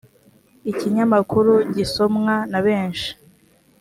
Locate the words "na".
2.51-2.59